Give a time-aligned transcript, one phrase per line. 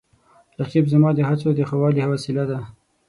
[0.59, 2.59] رقیب زما د هڅو د ښه والي وسیله ده